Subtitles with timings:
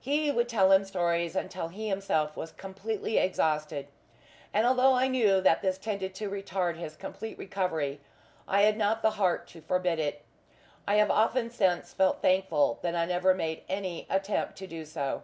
[0.00, 3.86] He would tell him stories until he himself was completely exhausted;
[4.52, 8.00] and although I knew that this tended to retard his complete recovery,
[8.48, 10.22] I had not the heart to forbid it.
[10.88, 15.22] I have often since felt thankful that I never made any attempt to do so.